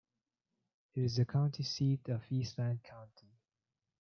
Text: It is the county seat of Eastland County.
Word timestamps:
It 0.95 1.03
is 1.03 1.17
the 1.17 1.25
county 1.25 1.61
seat 1.61 2.09
of 2.09 2.23
Eastland 2.31 2.81
County. 2.83 3.37